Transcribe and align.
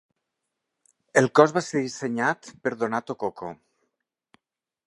El 1.21 1.29
cos 1.41 1.53
va 1.59 1.63
ser 1.67 1.83
dissenyat 1.83 2.51
per 2.65 2.73
Donato 2.85 3.17
Coco. 3.25 3.55